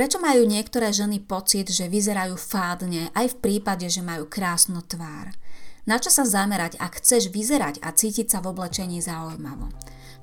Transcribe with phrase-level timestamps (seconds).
[0.00, 5.28] Prečo majú niektoré ženy pocit, že vyzerajú fádne aj v prípade, že majú krásnu tvár?
[5.84, 9.68] Na čo sa zamerať, ak chceš vyzerať a cítiť sa v oblečení zaujímavo?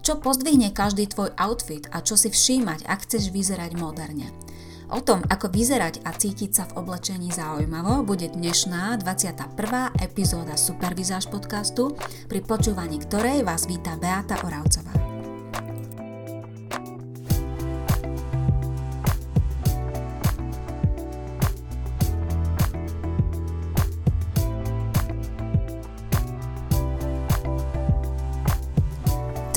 [0.02, 4.34] Čo pozdvihne každý tvoj outfit a čo si všímať, ak chceš vyzerať moderne?
[4.90, 9.94] O tom, ako vyzerať a cítiť sa v oblečení zaujímavo, bude dnešná 21.
[10.02, 11.94] epizóda Supervizáž podcastu,
[12.26, 14.97] pri počúvaní ktorej vás víta Beata Oravcová.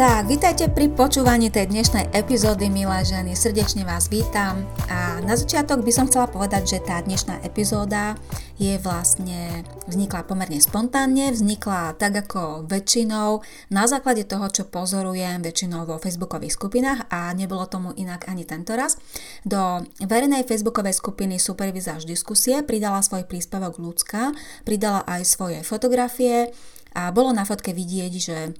[0.01, 3.37] Tak, vítajte pri počúvaní tej dnešnej epizódy, milé ženy.
[3.37, 4.65] Srdečne vás vítam.
[4.89, 8.17] A na začiatok by som chcela povedať, že tá dnešná epizóda
[8.57, 9.61] je vlastne,
[9.93, 16.57] vznikla pomerne spontánne, vznikla tak ako väčšinou na základe toho, čo pozorujem väčšinou vo facebookových
[16.57, 18.97] skupinách a nebolo tomu inak ani tento raz.
[19.45, 24.33] Do verejnej facebookovej skupiny Supervizáž diskusie pridala svoj príspevok ľudská,
[24.65, 26.57] pridala aj svoje fotografie
[26.97, 28.57] a bolo na fotke vidieť, že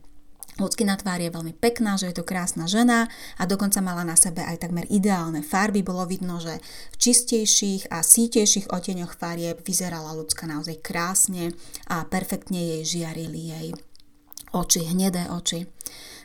[0.61, 3.09] Ľudský na tvár je veľmi pekná, že je to krásna žena
[3.41, 5.81] a dokonca mala na sebe aj takmer ideálne farby.
[5.81, 6.61] Bolo vidno, že
[6.93, 11.57] v čistejších a sítejších oteňoch farieb vyzerala ľudská naozaj krásne
[11.89, 13.69] a perfektne jej žiarili jej
[14.53, 15.65] oči, hnedé oči.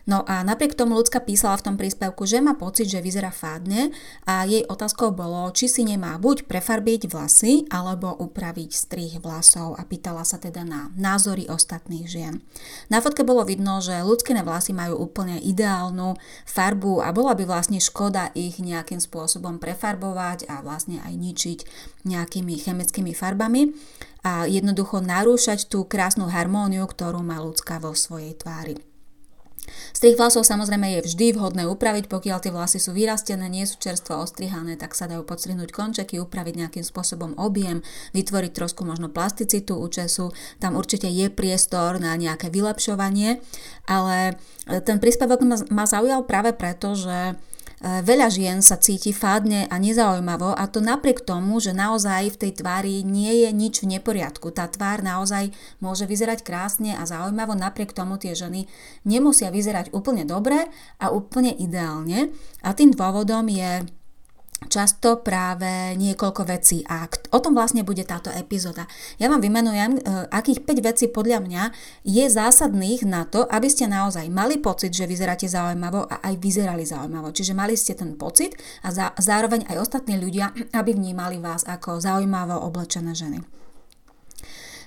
[0.06, 3.90] No a napriek tomu ľudská písala v tom príspevku, že má pocit, že vyzerá fádne
[4.30, 9.82] a jej otázkou bolo, či si nemá buď prefarbiť vlasy alebo upraviť strih vlasov a
[9.82, 12.46] pýtala sa teda na názory ostatných žien.
[12.94, 17.82] Na fotke bolo vidno, že ľudské vlasy majú úplne ideálnu farbu a bola by vlastne
[17.82, 21.60] škoda ich nejakým spôsobom prefarbovať a vlastne aj ničiť
[22.06, 23.74] nejakými chemickými farbami
[24.22, 28.95] a jednoducho narúšať tú krásnu harmóniu, ktorú má ľudská vo svojej tvári.
[29.94, 34.22] Strih vlasov samozrejme je vždy vhodné upraviť, pokiaľ tie vlasy sú vyrastené, nie sú čerstvo
[34.22, 37.82] ostrihané, tak sa dajú podstrihnúť končeky, upraviť nejakým spôsobom objem,
[38.14, 40.32] vytvoriť trošku možno plasticitu účesu.
[40.62, 43.42] Tam určite je priestor na nejaké vylepšovanie,
[43.90, 44.38] ale
[44.86, 50.56] ten príspevok ma, zaujal práve preto, že E, veľa žien sa cíti fádne a nezaujímavo
[50.56, 54.52] a to napriek tomu, že naozaj v tej tvári nie je nič v neporiadku.
[54.56, 55.52] Tá tvár naozaj
[55.84, 58.70] môže vyzerať krásne a zaujímavo, napriek tomu tie ženy
[59.04, 60.72] nemusia vyzerať úplne dobre
[61.02, 62.32] a úplne ideálne.
[62.64, 63.84] A tým dôvodom je
[64.72, 68.88] často práve niekoľko vecí a o tom vlastne bude táto epizóda.
[69.20, 70.02] Ja vám vymenujem, e,
[70.32, 71.64] akých 5 vecí podľa mňa
[72.08, 76.88] je zásadných na to, aby ste naozaj mali pocit, že vyzeráte zaujímavo a aj vyzerali
[76.88, 77.36] zaujímavo.
[77.36, 82.56] Čiže mali ste ten pocit a zároveň aj ostatní ľudia, aby vnímali vás ako zaujímavo
[82.64, 83.44] oblečené ženy.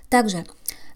[0.08, 0.48] Takže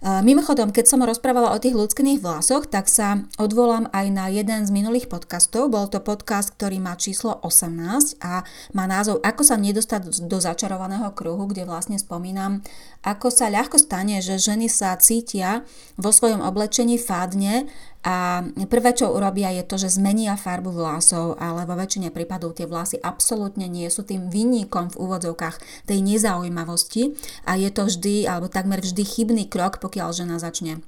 [0.02, 4.74] Mimochodom, keď som rozprávala o tých ľudských vlasoch, tak sa odvolám aj na jeden z
[4.74, 5.70] minulých podcastov.
[5.70, 8.42] Bol to podcast, ktorý má číslo 18 a
[8.74, 12.66] má názov Ako sa nedostať do začarovaného kruhu, kde vlastne spomínam,
[13.06, 15.62] ako sa ľahko stane, že ženy sa cítia
[15.94, 17.70] vo svojom oblečení fádne
[18.02, 22.66] a prvé, čo urobia, je to, že zmenia farbu vlasov, ale vo väčšine prípadov tie
[22.66, 27.14] vlasy absolútne nie sú tým vinníkom v úvodzovkách tej nezaujímavosti
[27.46, 30.82] a je to vždy, alebo takmer vždy chybný krok, pokiaľ žena začne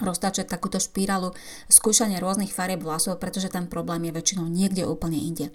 [0.00, 1.36] roztačať takúto špirálu
[1.68, 5.52] skúšania rôznych farieb vlasov, pretože ten problém je väčšinou niekde úplne inde.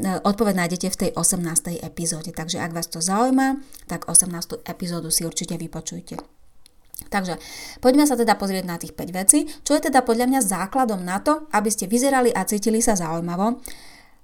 [0.00, 1.84] Odpoveď nájdete v tej 18.
[1.84, 4.64] epizóde, takže ak vás to zaujíma, tak 18.
[4.64, 6.39] epizódu si určite vypočujte.
[7.08, 7.40] Takže
[7.80, 11.22] poďme sa teda pozrieť na tých 5 vecí, čo je teda podľa mňa základom na
[11.24, 13.62] to, aby ste vyzerali a cítili sa zaujímavo.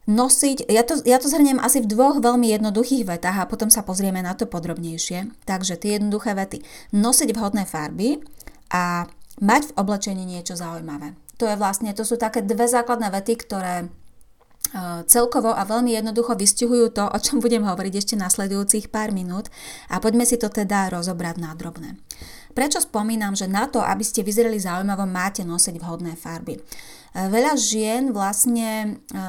[0.07, 3.83] Nosiť, ja to, ja to zhrniem asi v dvoch veľmi jednoduchých vetách a potom sa
[3.83, 5.35] pozrieme na to podrobnejšie.
[5.43, 6.63] Takže tie jednoduché vety.
[6.95, 8.23] Nosiť vhodné farby
[8.71, 9.11] a
[9.43, 11.19] mať v oblečení niečo zaujímavé.
[11.43, 13.87] To je vlastne, to sú také dve základné vety, ktoré e,
[15.11, 19.53] celkovo a veľmi jednoducho vystihujú to, o čom budem hovoriť ešte nasledujúcich pár minút
[19.93, 22.01] a poďme si to teda rozobrať na drobné.
[22.57, 26.57] Prečo spomínam, že na to, aby ste vyzerali zaujímavo, máte nosiť vhodné farby?
[26.57, 26.61] E,
[27.29, 29.21] veľa žien vlastne e,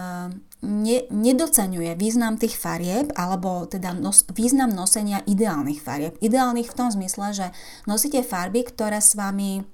[0.64, 6.16] ne, nedocenuje význam tých farieb alebo teda nos, význam nosenia ideálnych farieb.
[6.24, 7.48] Ideálnych v tom zmysle, že
[7.84, 9.68] nosíte farby, ktoré s vami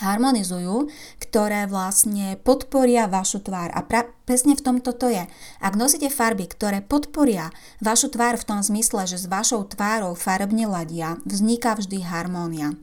[0.00, 0.90] harmonizujú,
[1.22, 3.70] ktoré vlastne podporia vašu tvár.
[3.74, 5.26] A pra, presne v tomto to je.
[5.62, 10.66] Ak nosíte farby, ktoré podporia vašu tvár v tom zmysle, že s vašou tvárou farbne
[10.66, 12.74] ladia, vzniká vždy harmónia.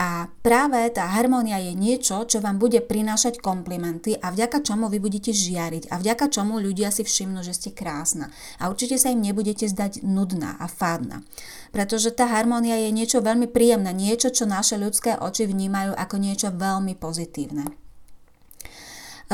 [0.00, 4.96] A práve tá harmónia je niečo, čo vám bude prinášať komplimenty a vďaka čomu vy
[4.96, 8.32] budete žiariť a vďaka čomu ľudia si všimnú, že ste krásna.
[8.56, 11.20] A určite sa im nebudete zdať nudná a fádna.
[11.68, 16.48] Pretože tá harmónia je niečo veľmi príjemné, niečo, čo naše ľudské oči vnímajú ako niečo
[16.48, 17.68] veľmi pozitívne.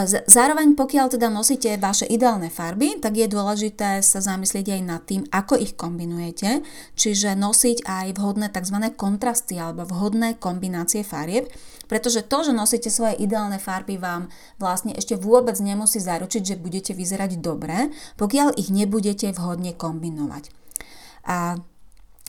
[0.04, 5.24] Zároveň pokiaľ teda nosíte vaše ideálne farby, tak je dôležité sa zamyslieť aj nad tým,
[5.32, 6.60] ako ich kombinujete,
[7.00, 8.76] čiže nosiť aj vhodné tzv.
[8.92, 11.48] kontrasty alebo vhodné kombinácie farieb,
[11.88, 14.28] pretože to, že nosíte svoje ideálne farby vám
[14.60, 17.88] vlastne ešte vôbec nemusí zaručiť, že budete vyzerať dobre,
[18.20, 20.52] pokiaľ ich nebudete vhodne kombinovať.
[21.24, 21.56] A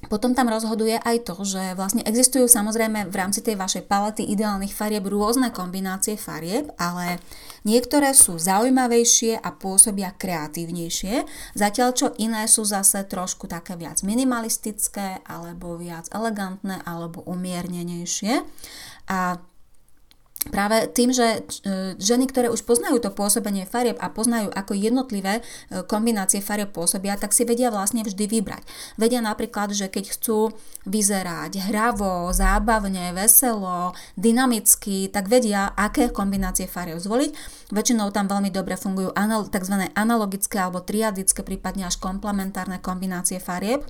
[0.05, 4.69] potom tam rozhoduje aj to, že vlastne existujú samozrejme v rámci tej vašej palety ideálnych
[4.69, 7.17] farieb rôzne kombinácie farieb, ale
[7.65, 11.25] niektoré sú zaujímavejšie a pôsobia kreatívnejšie,
[11.57, 18.45] zatiaľ čo iné sú zase trošku také viac minimalistické alebo viac elegantné alebo umiernenejšie.
[19.09, 19.41] A
[20.49, 21.39] práve tým, že e,
[21.99, 27.19] ženy, ktoré už poznajú to pôsobenie farieb a poznajú, ako jednotlivé e, kombinácie farieb pôsobia,
[27.19, 28.63] tak si vedia vlastne vždy vybrať.
[28.95, 30.55] Vedia napríklad, že keď chcú
[30.87, 37.31] vyzerať hravo, zábavne, veselo, dynamicky, tak vedia, aké kombinácie farieb zvoliť.
[37.75, 39.11] Väčšinou tam veľmi dobre fungujú
[39.51, 39.75] tzv.
[39.91, 43.83] analogické alebo triadické, prípadne až komplementárne kombinácie farieb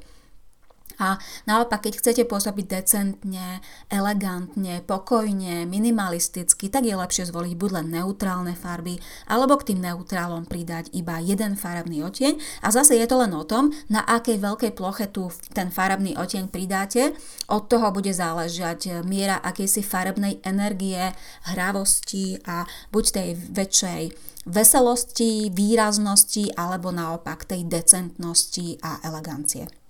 [0.97, 7.87] a naopak, keď chcete pôsobiť decentne, elegantne, pokojne, minimalisticky, tak je lepšie zvoliť buď len
[8.01, 8.97] neutrálne farby,
[9.29, 12.65] alebo k tým neutrálom pridať iba jeden farebný odtieň.
[12.65, 16.49] A zase je to len o tom, na akej veľkej ploche tu ten farebný odtieň
[16.49, 17.13] pridáte.
[17.47, 21.13] Od toho bude záležať miera akejsi farebnej energie,
[21.53, 24.03] hravosti a buď tej väčšej
[24.47, 29.86] veselosti, výraznosti alebo naopak tej decentnosti a elegancie.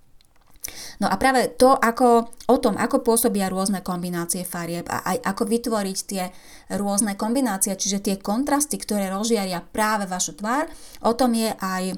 [0.97, 5.43] No a práve to, ako, o tom, ako pôsobia rôzne kombinácie farieb a aj ako
[5.45, 6.23] vytvoriť tie
[6.75, 10.67] rôzne kombinácie, čiže tie kontrasty, ktoré rozžiaria práve vašu tvár,
[11.05, 11.95] o tom je aj e,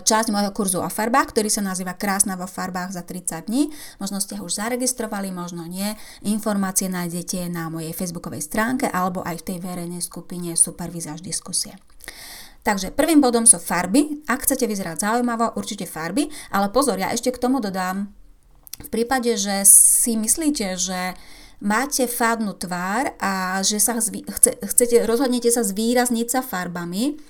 [0.00, 3.68] časť môjho kurzu o farbách, ktorý sa nazýva Krásna vo farbách za 30 dní.
[4.00, 5.92] Možno ste ho už zaregistrovali, možno nie.
[6.24, 11.76] Informácie nájdete na mojej facebookovej stránke alebo aj v tej verejnej skupine Supervizáž diskusie.
[12.60, 14.20] Takže prvým bodom sú farby.
[14.28, 18.12] Ak chcete vyzerať zaujímavo, určite farby, ale pozor, ja ešte k tomu dodám,
[18.80, 21.12] v prípade, že si myslíte, že
[21.60, 27.20] máte fádnu tvár a že sa zvý, chce, chcete, rozhodnete sa zvýrazniť sa farbami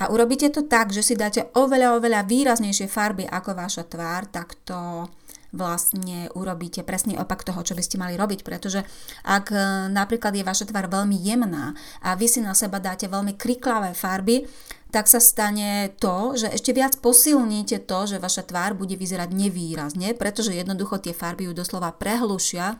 [0.00, 4.56] a urobíte to tak, že si dáte oveľa, oveľa výraznejšie farby ako vaša tvár, tak
[4.64, 5.06] to
[5.54, 8.82] vlastne urobíte presný opak toho, čo by ste mali robiť, pretože
[9.22, 9.58] ak e,
[9.94, 11.72] napríklad je vaša tvár veľmi jemná
[12.02, 14.44] a vy si na seba dáte veľmi kriklavé farby,
[14.90, 20.14] tak sa stane to, že ešte viac posilníte to, že vaša tvár bude vyzerať nevýrazne,
[20.14, 22.78] pretože jednoducho tie farby ju doslova prehlušia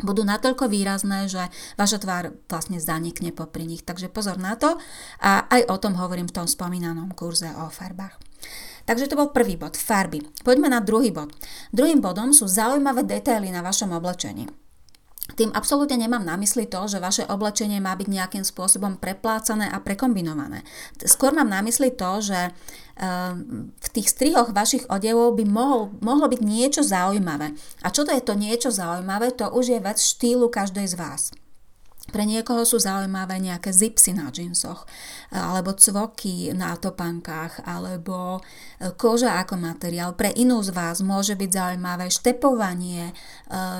[0.00, 3.84] budú natoľko výrazné, že vaša tvár vlastne zanikne popri nich.
[3.84, 4.80] Takže pozor na to
[5.20, 8.16] a aj o tom hovorím v tom spomínanom kurze o farbách.
[8.90, 10.18] Takže to bol prvý bod, farby.
[10.42, 11.30] Poďme na druhý bod.
[11.70, 14.50] Druhým bodom sú zaujímavé detaily na vašom oblečení.
[15.38, 19.78] Tým absolútne nemám na mysli to, že vaše oblečenie má byť nejakým spôsobom preplácané a
[19.78, 20.66] prekombinované.
[21.06, 22.50] Skôr mám na mysli to, že
[22.98, 27.54] ehm, v tých strihoch vašich odevov by mohol, mohlo byť niečo zaujímavé.
[27.86, 31.30] A čo to je to niečo zaujímavé, to už je vec štýlu každej z vás.
[32.10, 34.84] Pre niekoho sú zaujímavé nejaké zipsy na džinsoch,
[35.30, 40.18] alebo cvoky na topankách, alebo e, koža ako materiál.
[40.18, 43.12] Pre inú z vás môže byť zaujímavé štepovanie, e,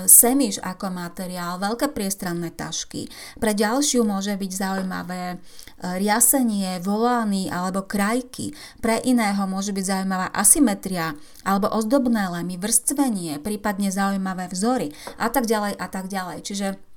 [0.07, 3.11] semiš ako materiál, veľké priestranné tašky.
[3.43, 5.37] Pre ďalšiu môže byť zaujímavé e,
[5.99, 8.55] riasenie, volány alebo krajky.
[8.79, 15.51] Pre iného môže byť zaujímavá asymetria alebo ozdobné lemy, vrstvenie, prípadne zaujímavé vzory a tak
[15.51, 16.39] ďalej a tak ďalej.
[16.47, 16.90] Čiže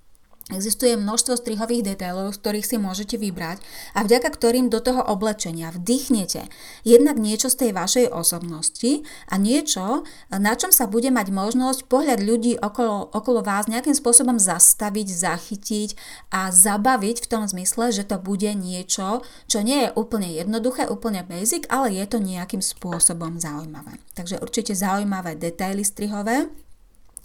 [0.52, 3.64] Existuje množstvo strihových detailov, z ktorých si môžete vybrať
[3.96, 6.52] a vďaka ktorým do toho oblečenia vdychnete
[6.84, 12.20] jednak niečo z tej vašej osobnosti a niečo, na čom sa bude mať možnosť pohľad
[12.20, 15.90] ľudí okolo, okolo vás nejakým spôsobom zastaviť, zachytiť
[16.36, 21.24] a zabaviť v tom zmysle, že to bude niečo, čo nie je úplne jednoduché, úplne
[21.24, 23.96] basic, ale je to nejakým spôsobom zaujímavé.
[24.12, 26.52] Takže určite zaujímavé detaily strihové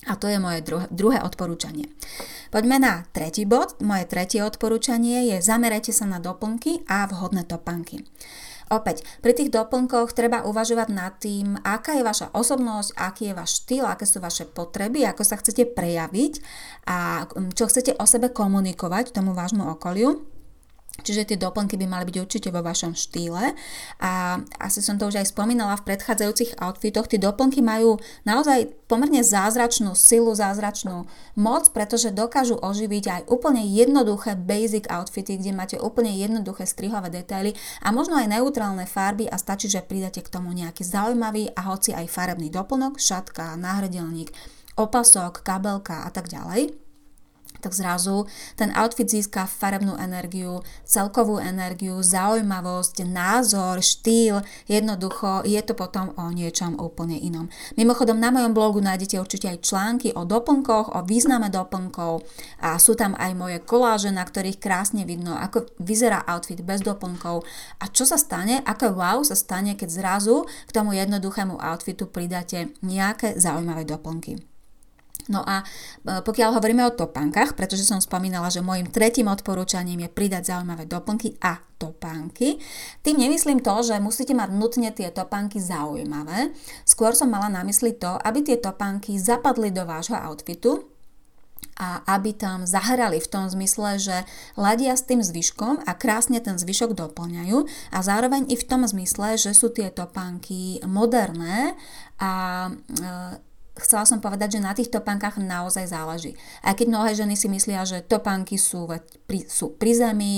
[0.09, 1.93] a to je moje druhé, druhé odporúčanie.
[2.49, 3.77] Poďme na tretí bod.
[3.85, 8.09] Moje tretie odporúčanie je zamerajte sa na doplnky a vhodné topánky.
[8.69, 13.65] Opäť, pri tých doplnkoch treba uvažovať nad tým, aká je vaša osobnosť, aký je váš
[13.65, 16.33] štýl, aké sú vaše potreby, ako sa chcete prejaviť
[16.85, 17.25] a
[17.57, 20.38] čo chcete o sebe komunikovať tomu vášmu okoliu.
[20.99, 23.55] Čiže tie doplnky by mali byť určite vo vašom štýle
[24.03, 29.23] a asi som to už aj spomínala v predchádzajúcich outfitoch, tie doplnky majú naozaj pomerne
[29.23, 31.07] zázračnú silu, zázračnú
[31.39, 37.55] moc, pretože dokážu oživiť aj úplne jednoduché basic outfity, kde máte úplne jednoduché strihové detaily
[37.79, 41.95] a možno aj neutrálne farby a stačí, že pridáte k tomu nejaký zaujímavý a hoci
[41.95, 44.35] aj farebný doplnok, šatka, náhrdelník,
[44.75, 46.88] opasok, kabelka a tak ďalej.
[47.59, 55.75] Tak zrazu ten outfit získa farebnú energiu, celkovú energiu, zaujímavosť, názor, štýl, jednoducho je to
[55.75, 57.51] potom o niečom úplne inom.
[57.75, 62.23] Mimochodom na mojom blogu nájdete určite aj články o doplnkoch, o význame doplnkov
[62.63, 67.43] a sú tam aj moje koláže, na ktorých krásne vidno, ako vyzerá outfit bez doplnkov
[67.83, 72.73] a čo sa stane, aké wow sa stane, keď zrazu k tomu jednoduchému outfitu pridáte
[72.83, 74.58] nejaké zaujímavé doplnky.
[75.27, 75.65] No a e,
[76.23, 81.37] pokiaľ hovoríme o topánkach, pretože som spomínala, že môjim tretím odporúčaním je pridať zaujímavé doplnky
[81.43, 82.63] a topánky,
[83.03, 86.55] tým nemyslím to, že musíte mať nutne tie topánky zaujímavé.
[86.87, 90.87] Skôr som mala na mysli to, aby tie topánky zapadli do vášho outfitu,
[91.79, 94.17] a aby tam zahrali v tom zmysle, že
[94.59, 97.59] ladia s tým zvyškom a krásne ten zvyšok doplňajú
[97.95, 101.79] a zároveň i v tom zmysle, že sú tie topánky moderné
[102.19, 102.71] a e,
[103.81, 106.37] chcela som povedať, že na tých topánkach naozaj záleží.
[106.61, 108.87] Aj keď mnohé ženy si myslia, že topánky sú,
[109.27, 110.35] pri, sú pri zemi,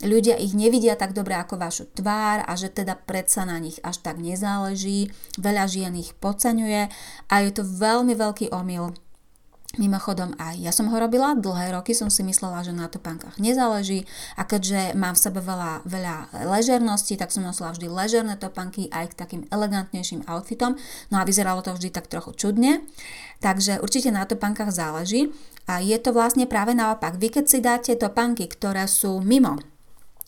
[0.00, 4.00] ľudia ich nevidia tak dobre ako vašu tvár a že teda predsa na nich až
[4.00, 6.88] tak nezáleží, veľa žien ich podceňuje
[7.30, 9.03] a je to veľmi veľký omyl
[9.76, 14.06] Mimochodom aj ja som ho robila, dlhé roky som si myslela, že na topánkach nezáleží.
[14.38, 16.16] A keďže mám v sebe veľa, veľa
[16.46, 20.78] ležernosti, tak som nosila vždy ležerné topánky aj k takým elegantnejším outfitom,
[21.10, 22.86] no a vyzeralo to vždy tak trochu čudne,
[23.42, 25.34] takže určite na topánkach záleží.
[25.64, 27.16] A je to vlastne práve naopak.
[27.16, 29.56] Vy keď si dáte topánky, ktoré sú mimo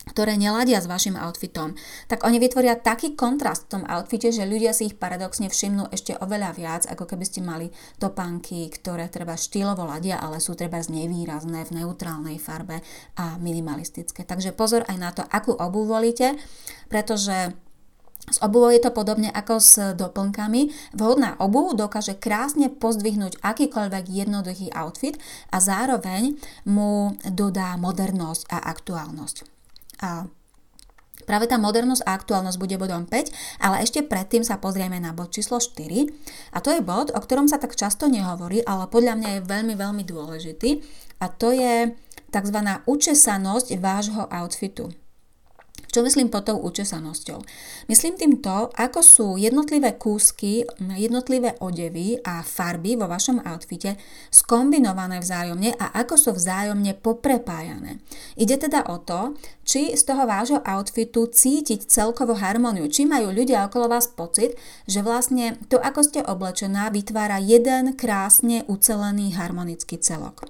[0.07, 1.75] ktoré neladia s vašim outfitom,
[2.07, 6.15] tak oni vytvoria taký kontrast v tom outfite, že ľudia si ich paradoxne všimnú ešte
[6.23, 11.67] oveľa viac, ako keby ste mali topánky, ktoré treba štýlovo ladia, ale sú treba nevýrazné
[11.67, 12.87] v neutrálnej farbe
[13.19, 14.23] a minimalistické.
[14.23, 16.39] Takže pozor aj na to, akú obu volíte,
[16.87, 17.57] pretože
[18.27, 20.95] s obuvou je to podobne ako s doplnkami.
[20.99, 25.15] Vhodná obuv dokáže krásne pozdvihnúť akýkoľvek jednoduchý outfit
[25.55, 26.35] a zároveň
[26.67, 29.56] mu dodá modernosť a aktuálnosť.
[30.01, 30.29] A
[31.27, 35.35] Práve tá modernosť a aktuálnosť bude bodom 5, ale ešte predtým sa pozrieme na bod
[35.35, 36.07] číslo 4.
[36.55, 39.75] A to je bod, o ktorom sa tak často nehovorí, ale podľa mňa je veľmi,
[39.75, 40.87] veľmi dôležitý.
[41.19, 41.91] A to je
[42.31, 42.59] tzv.
[42.87, 44.95] učesanosť vášho outfitu.
[45.97, 47.41] Čo myslím pod tou učesanosťou?
[47.89, 53.97] Myslím tým to, ako sú jednotlivé kúsky, jednotlivé odevy a farby vo vašom outfite
[54.29, 58.05] skombinované vzájomne a ako sú vzájomne poprepájané.
[58.37, 63.65] Ide teda o to, či z toho vášho outfitu cítiť celkovo harmóniu, či majú ľudia
[63.65, 64.53] okolo vás pocit,
[64.85, 70.45] že vlastne to, ako ste oblečená, vytvára jeden krásne ucelený harmonický celok.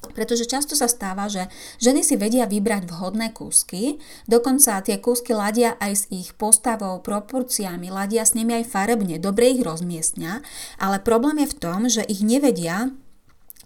[0.00, 5.76] Pretože často sa stáva, že ženy si vedia vybrať vhodné kúsky, dokonca tie kúsky ladia
[5.76, 10.40] aj s ich postavou, proporciami, ladia s nimi aj farebne, dobre ich rozmiestňa,
[10.80, 12.96] ale problém je v tom, že ich nevedia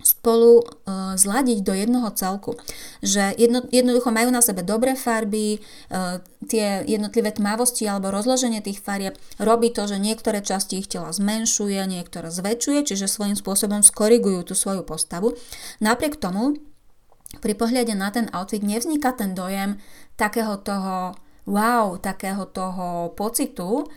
[0.05, 2.61] spolu uh, zladiť do jednoho celku.
[3.01, 5.59] Že jedno, jednoducho majú na sebe dobré farby,
[5.89, 11.09] uh, tie jednotlivé tmavosti alebo rozloženie tých farieb robí to, že niektoré časti ich tela
[11.09, 15.33] zmenšuje, niektoré zväčšuje, čiže svojím spôsobom skorigujú tú svoju postavu.
[15.81, 16.61] Napriek tomu
[17.41, 19.81] pri pohľade na ten outfit nevzniká ten dojem
[20.15, 21.17] takého toho
[21.49, 23.89] wow, takého toho pocitu,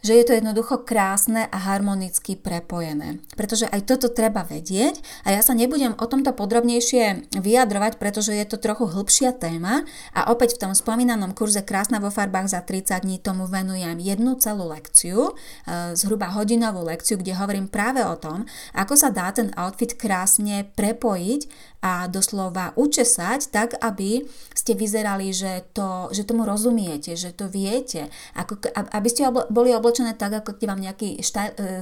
[0.00, 3.20] že je to jednoducho krásne a harmonicky prepojené.
[3.36, 8.46] Pretože aj toto treba vedieť a ja sa nebudem o tomto podrobnejšie vyjadrovať, pretože je
[8.48, 9.84] to trochu hĺbšia téma
[10.16, 14.40] a opäť v tom spomínanom kurze Krásna vo farbách za 30 dní tomu venujem jednu
[14.40, 15.32] celú lekciu,
[15.68, 20.64] e, zhruba hodinovú lekciu, kde hovorím práve o tom, ako sa dá ten outfit krásne
[20.74, 27.48] prepojiť a doslova učesať tak, aby ste vyzerali, že, to, že tomu rozumiete, že to
[27.48, 31.22] viete, ako, aby ste oblo, boli oblečené tak, ako keď vám nejaký e,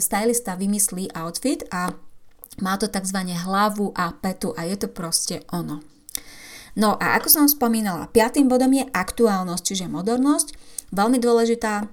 [0.00, 1.92] stylista vymyslí outfit a
[2.64, 3.20] má to tzv.
[3.20, 5.84] hlavu a petu a je to proste ono.
[6.72, 10.56] No a ako som spomínala, piatým bodom je aktuálnosť, čiže modernosť.
[10.88, 11.84] Veľmi dôležitá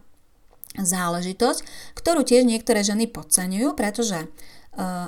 [0.79, 4.31] záležitosť, ktorú tiež niektoré ženy podceňujú, pretože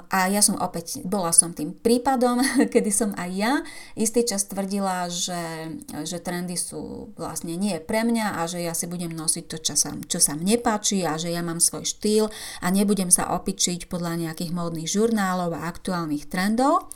[0.08, 2.40] a ja som opäť, bola som tým prípadom,
[2.74, 3.54] kedy som aj ja
[4.00, 5.76] istý čas tvrdila, že,
[6.08, 9.76] že trendy sú vlastne nie pre mňa a že ja si budem nosiť to, čo
[9.76, 12.32] sa, čo sa mne páči a že ja mám svoj štýl
[12.64, 16.88] a nebudem sa opičiť podľa nejakých módnych žurnálov a aktuálnych trendov.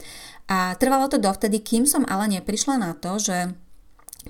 [0.47, 3.51] A trvalo to dovtedy, kým som ale neprišla na to, že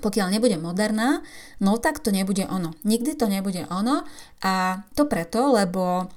[0.00, 1.20] pokiaľ nebude moderná,
[1.60, 2.72] no tak to nebude ono.
[2.82, 4.08] Nikdy to nebude ono
[4.40, 6.08] a to preto, lebo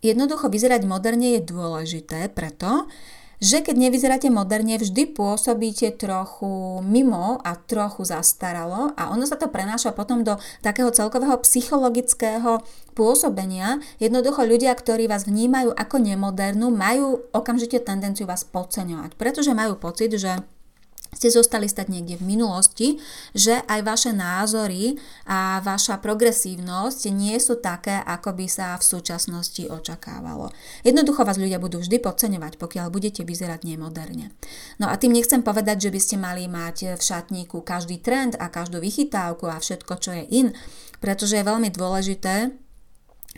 [0.00, 2.88] Jednoducho vyzerať moderne je dôležité preto,
[3.40, 9.48] že keď nevyzeráte moderne, vždy pôsobíte trochu mimo a trochu zastaralo a ono sa to
[9.48, 12.60] prenáša potom do takého celkového psychologického
[12.92, 13.80] pôsobenia.
[13.96, 20.12] Jednoducho ľudia, ktorí vás vnímajú ako nemodernú, majú okamžite tendenciu vás podceňovať, pretože majú pocit,
[20.20, 20.44] že
[21.10, 22.88] ste zostali stať niekde v minulosti,
[23.34, 24.94] že aj vaše názory
[25.26, 30.54] a vaša progresívnosť nie sú také, ako by sa v súčasnosti očakávalo.
[30.86, 34.30] Jednoducho vás ľudia budú vždy podceňovať, pokiaľ budete vyzerať nemoderne.
[34.78, 38.46] No a tým nechcem povedať, že by ste mali mať v šatníku každý trend a
[38.48, 40.46] každú vychytávku a všetko, čo je in,
[41.02, 42.54] pretože je veľmi dôležité,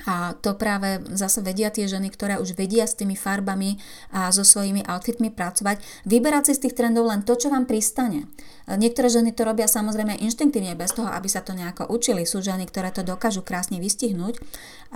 [0.09, 3.77] a to práve zase vedia tie ženy, ktoré už vedia s tými farbami
[4.11, 8.25] a so svojimi outfitmi pracovať, vyberať si z tých trendov len to, čo vám pristane.
[8.67, 12.25] Niektoré ženy to robia samozrejme inštinktívne, bez toho, aby sa to nejako učili.
[12.25, 14.41] Sú ženy, ktoré to dokážu krásne vystihnúť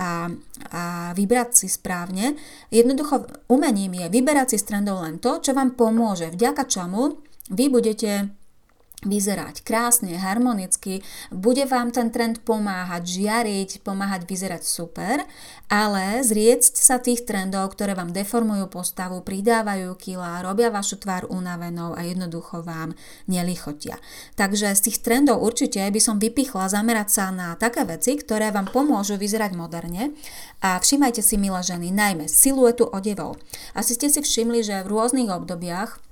[0.01, 0.33] a,
[0.73, 2.33] a vybrať si správne.
[2.73, 7.21] Jednoducho umením je vyberať si z trendov len to, čo vám pomôže, vďaka čomu
[7.53, 8.36] vy budete
[9.05, 15.21] vyzerať krásne, harmonicky, bude vám ten trend pomáhať žiariť, pomáhať vyzerať super,
[15.69, 21.93] ale zriecť sa tých trendov, ktoré vám deformujú postavu, pridávajú kila, robia vašu tvár unavenou
[21.93, 22.97] a jednoducho vám
[23.29, 24.01] nelichotia.
[24.33, 28.65] Takže z tých trendov určite by som vypichla zamerať sa na také veci, ktoré vám
[28.73, 30.17] pomôžu vyzerať moderne
[30.65, 33.37] a všimajte si, milé ženy, najmä siluetu odevov.
[33.77, 36.06] Asi ste si všimli, že v rôznych obdobiach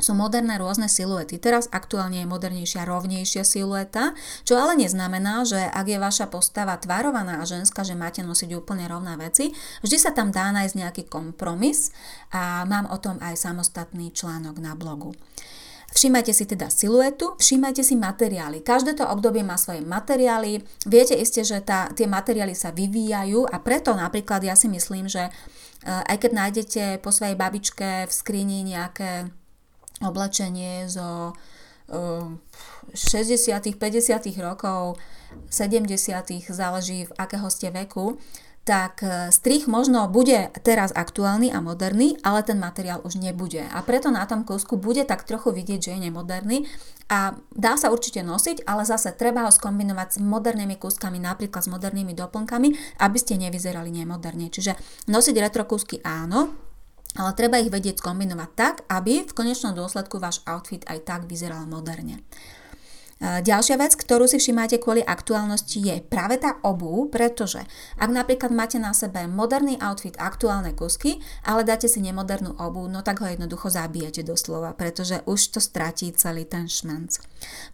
[0.00, 1.36] sú moderné rôzne siluety.
[1.36, 7.40] Teraz aktuálne je modernejšia, rovnejšia silueta, čo ale neznamená, že ak je vaša postava tvarovaná
[7.40, 9.52] a ženská, že máte nosiť úplne rovné veci.
[9.84, 11.92] Vždy sa tam dá nájsť nejaký kompromis
[12.32, 15.12] a mám o tom aj samostatný článok na blogu.
[15.90, 18.62] Všímajte si teda siluetu, všímajte si materiály.
[18.62, 20.62] Každé to obdobie má svoje materiály.
[20.86, 25.26] Viete iste, že tá, tie materiály sa vyvíjajú a preto napríklad ja si myslím, že
[25.26, 29.34] eh, aj keď nájdete po svojej babičke v skrini nejaké
[30.00, 31.36] oblečenie zo
[31.90, 34.98] 60 50 rokov,
[35.50, 35.90] 70
[36.50, 38.18] záleží v akého ste veku,
[38.60, 43.64] tak e, strich možno bude teraz aktuálny a moderný, ale ten materiál už nebude.
[43.72, 46.68] A preto na tom kúsku bude tak trochu vidieť, že je nemoderný
[47.08, 51.72] a dá sa určite nosiť, ale zase treba ho skombinovať s modernými kúskami, napríklad s
[51.72, 54.52] modernými doplnkami, aby ste nevyzerali nemoderne.
[54.52, 54.76] Čiže
[55.08, 56.69] nosiť retro kúsky áno,
[57.18, 61.66] ale treba ich vedieť skombinovať tak, aby v konečnom dôsledku váš outfit aj tak vyzeral
[61.66, 62.22] moderne.
[63.20, 67.60] Ďalšia vec, ktorú si všimáte kvôli aktuálnosti je práve tá obu, pretože
[68.00, 73.04] ak napríklad máte na sebe moderný outfit, aktuálne kusky, ale dáte si nemodernú obu, no
[73.04, 77.20] tak ho jednoducho zabijete doslova, pretože už to stratí celý ten šmanc.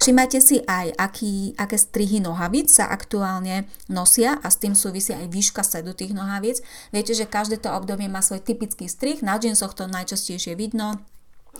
[0.03, 5.31] Všimajte si aj, aký, aké strihy nohavíc sa aktuálne nosia a s tým súvisí aj
[5.31, 6.59] výška sedu tých nohavíc.
[6.91, 11.07] Viete, že každé to obdobie má svoj typický strih, na džinsoch to najčastejšie vidno,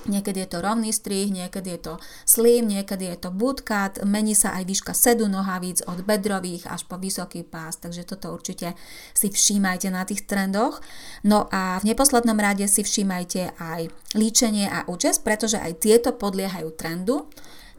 [0.05, 1.95] Niekedy je to rovný strih, niekedy je to
[2.29, 7.01] slim, niekedy je to bootcut, mení sa aj výška sedu nohavíc od bedrových až po
[7.01, 8.77] vysoký pás, takže toto určite
[9.17, 10.85] si všímajte na tých trendoch.
[11.27, 16.69] No a v neposlednom rade si všímajte aj líčenie a účes, pretože aj tieto podliehajú
[16.77, 17.27] trendu,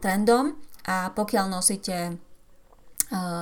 [0.02, 2.18] trendom a pokiaľ nosíte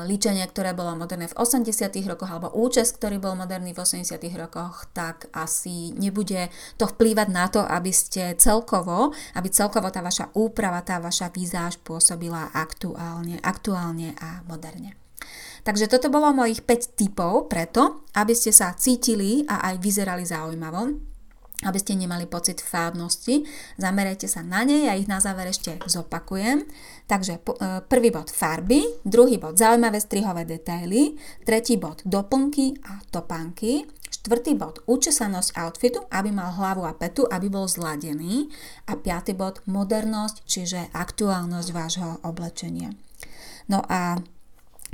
[0.06, 1.90] líčenie, ktoré bolo moderné v 80.
[2.06, 4.14] rokoch, alebo účes, ktorý bol moderný v 80.
[4.38, 10.30] rokoch, tak asi nebude to vplývať na to, aby ste celkovo, aby celkovo tá vaša
[10.38, 14.94] úprava, tá vaša výzáž pôsobila aktuálne, aktuálne a moderne.
[15.66, 21.15] Takže toto bolo mojich 5 typov preto, aby ste sa cítili a aj vyzerali zaujímavo
[21.64, 23.48] aby ste nemali pocit fádnosti.
[23.80, 26.68] Zamerajte sa na ne, ja ich na záver ešte zopakujem.
[27.08, 27.40] Takže e,
[27.88, 31.16] prvý bod farby, druhý bod zaujímavé strihové detaily,
[31.48, 37.48] tretí bod doplnky a topánky, štvrtý bod učesanosť outfitu, aby mal hlavu a petu, aby
[37.48, 38.52] bol zladený
[38.90, 42.92] a piatý bod modernosť, čiže aktuálnosť vášho oblečenia.
[43.70, 44.20] No a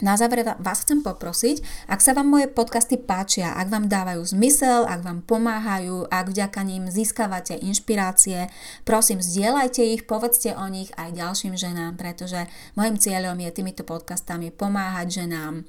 [0.00, 1.61] na záver vás chcem poprosiť,
[1.92, 6.64] ak sa vám moje podcasty páčia, ak vám dávajú zmysel, ak vám pomáhajú, ak vďaka
[6.64, 8.48] ním získavate inšpirácie,
[8.88, 14.48] prosím, zdieľajte ich, povedzte o nich aj ďalším ženám, pretože môjim cieľom je týmito podcastami
[14.48, 15.68] pomáhať ženám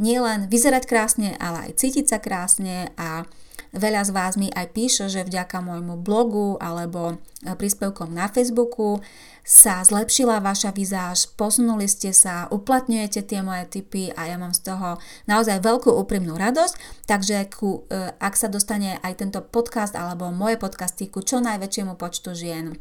[0.00, 3.28] nielen vyzerať krásne, ale aj cítiť sa krásne a
[3.70, 8.98] Veľa z vás mi aj píše, že vďaka môjmu blogu alebo príspevkom na Facebooku
[9.46, 14.74] sa zlepšila vaša vizáž, posunuli ste sa, uplatňujete tie moje tipy a ja mám z
[14.74, 14.98] toho
[15.30, 20.58] naozaj veľkú úprimnú radosť, takže ku, e, ak sa dostane aj tento podcast alebo moje
[20.58, 22.74] podcasty ku čo najväčšiemu počtu žien,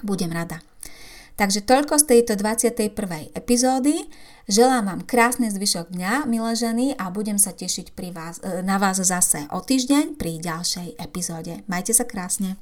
[0.00, 0.64] budem rada.
[1.36, 2.96] Takže toľko z tejto 21.
[3.36, 4.08] epizódy.
[4.48, 8.80] Želám vám krásny zvyšok dňa, milé ženy, a budem sa tešiť pri vás, e, na
[8.80, 11.60] vás zase o týždeň pri ďalšej epizóde.
[11.68, 12.56] Majte sa krásne.